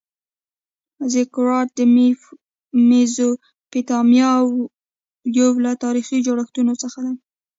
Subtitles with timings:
[1.11, 1.79] زیګورات د
[2.89, 4.31] میزوپتامیا
[5.39, 7.13] یو له تاریخي جوړښتونو څخه دی.